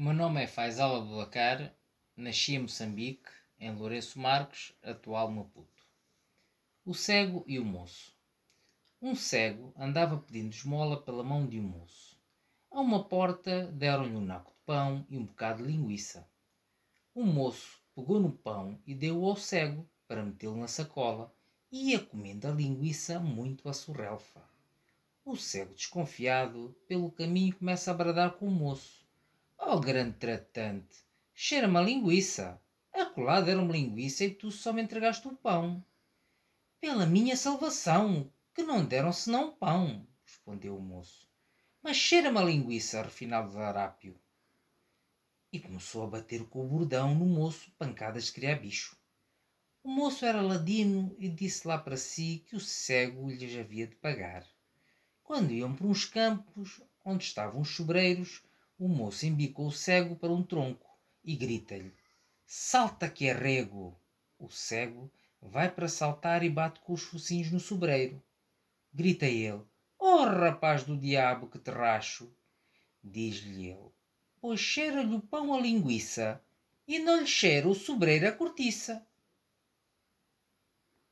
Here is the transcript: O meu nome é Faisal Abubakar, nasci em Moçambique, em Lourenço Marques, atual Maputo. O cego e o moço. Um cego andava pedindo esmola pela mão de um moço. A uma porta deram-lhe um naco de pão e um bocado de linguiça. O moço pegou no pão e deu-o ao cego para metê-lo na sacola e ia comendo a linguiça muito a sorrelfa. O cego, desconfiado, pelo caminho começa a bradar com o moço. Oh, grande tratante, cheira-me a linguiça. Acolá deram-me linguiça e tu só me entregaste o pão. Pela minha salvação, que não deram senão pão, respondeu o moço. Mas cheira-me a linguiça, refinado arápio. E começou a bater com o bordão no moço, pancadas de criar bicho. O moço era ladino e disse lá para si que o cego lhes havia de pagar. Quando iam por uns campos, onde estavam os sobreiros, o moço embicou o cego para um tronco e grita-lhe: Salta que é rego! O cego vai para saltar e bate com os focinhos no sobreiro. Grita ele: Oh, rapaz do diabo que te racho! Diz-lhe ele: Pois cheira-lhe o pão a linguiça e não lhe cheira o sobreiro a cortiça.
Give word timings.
O 0.00 0.02
meu 0.02 0.14
nome 0.14 0.42
é 0.42 0.46
Faisal 0.46 0.96
Abubakar, 0.96 1.74
nasci 2.16 2.54
em 2.54 2.60
Moçambique, 2.60 3.28
em 3.58 3.70
Lourenço 3.70 4.18
Marques, 4.18 4.72
atual 4.82 5.30
Maputo. 5.30 5.84
O 6.86 6.94
cego 6.94 7.44
e 7.46 7.58
o 7.58 7.64
moço. 7.66 8.16
Um 9.02 9.14
cego 9.14 9.74
andava 9.76 10.16
pedindo 10.16 10.54
esmola 10.54 11.02
pela 11.02 11.22
mão 11.22 11.46
de 11.46 11.60
um 11.60 11.64
moço. 11.64 12.18
A 12.70 12.80
uma 12.80 13.04
porta 13.04 13.66
deram-lhe 13.72 14.16
um 14.16 14.24
naco 14.24 14.52
de 14.52 14.58
pão 14.64 15.06
e 15.10 15.18
um 15.18 15.26
bocado 15.26 15.62
de 15.62 15.70
linguiça. 15.70 16.26
O 17.14 17.22
moço 17.22 17.78
pegou 17.94 18.18
no 18.18 18.32
pão 18.32 18.80
e 18.86 18.94
deu-o 18.94 19.26
ao 19.26 19.36
cego 19.36 19.86
para 20.08 20.24
metê-lo 20.24 20.56
na 20.56 20.66
sacola 20.66 21.30
e 21.70 21.90
ia 21.90 22.00
comendo 22.00 22.48
a 22.48 22.52
linguiça 22.52 23.20
muito 23.20 23.68
a 23.68 23.74
sorrelfa. 23.74 24.42
O 25.26 25.36
cego, 25.36 25.74
desconfiado, 25.74 26.74
pelo 26.88 27.12
caminho 27.12 27.54
começa 27.54 27.90
a 27.90 27.94
bradar 27.94 28.30
com 28.38 28.48
o 28.48 28.50
moço. 28.50 28.99
Oh, 29.72 29.78
grande 29.78 30.18
tratante, 30.18 30.96
cheira-me 31.32 31.78
a 31.78 31.80
linguiça. 31.80 32.60
Acolá 32.92 33.40
deram-me 33.40 33.70
linguiça 33.70 34.24
e 34.24 34.34
tu 34.34 34.50
só 34.50 34.72
me 34.72 34.82
entregaste 34.82 35.28
o 35.28 35.36
pão. 35.36 35.84
Pela 36.80 37.06
minha 37.06 37.36
salvação, 37.36 38.28
que 38.52 38.64
não 38.64 38.84
deram 38.84 39.12
senão 39.12 39.54
pão, 39.54 40.04
respondeu 40.24 40.76
o 40.76 40.82
moço. 40.82 41.30
Mas 41.80 41.96
cheira-me 41.96 42.38
a 42.38 42.42
linguiça, 42.42 43.00
refinado 43.00 43.56
arápio. 43.60 44.20
E 45.52 45.60
começou 45.60 46.02
a 46.02 46.08
bater 46.08 46.48
com 46.48 46.64
o 46.64 46.68
bordão 46.68 47.14
no 47.14 47.24
moço, 47.24 47.70
pancadas 47.78 48.24
de 48.24 48.32
criar 48.32 48.56
bicho. 48.56 48.96
O 49.84 49.88
moço 49.88 50.24
era 50.24 50.42
ladino 50.42 51.14
e 51.16 51.28
disse 51.28 51.68
lá 51.68 51.78
para 51.78 51.96
si 51.96 52.42
que 52.44 52.56
o 52.56 52.60
cego 52.60 53.30
lhes 53.30 53.56
havia 53.56 53.86
de 53.86 53.94
pagar. 53.94 54.44
Quando 55.22 55.52
iam 55.52 55.72
por 55.76 55.86
uns 55.86 56.04
campos, 56.04 56.82
onde 57.04 57.22
estavam 57.22 57.60
os 57.60 57.68
sobreiros, 57.76 58.42
o 58.80 58.88
moço 58.88 59.26
embicou 59.26 59.66
o 59.66 59.72
cego 59.72 60.16
para 60.16 60.32
um 60.32 60.42
tronco 60.42 60.88
e 61.22 61.36
grita-lhe: 61.36 61.92
Salta 62.46 63.10
que 63.10 63.28
é 63.28 63.32
rego! 63.34 63.94
O 64.38 64.48
cego 64.48 65.12
vai 65.38 65.70
para 65.70 65.86
saltar 65.86 66.42
e 66.42 66.48
bate 66.48 66.80
com 66.80 66.94
os 66.94 67.02
focinhos 67.02 67.50
no 67.50 67.60
sobreiro. 67.60 68.22
Grita 68.90 69.26
ele: 69.26 69.60
Oh, 69.98 70.24
rapaz 70.24 70.82
do 70.82 70.96
diabo 70.96 71.46
que 71.46 71.58
te 71.58 71.70
racho! 71.70 72.34
Diz-lhe 73.04 73.68
ele: 73.68 73.92
Pois 74.40 74.58
cheira-lhe 74.58 75.14
o 75.14 75.20
pão 75.20 75.52
a 75.52 75.60
linguiça 75.60 76.42
e 76.88 76.98
não 76.98 77.20
lhe 77.20 77.26
cheira 77.26 77.68
o 77.68 77.74
sobreiro 77.74 78.28
a 78.28 78.32
cortiça. 78.32 79.06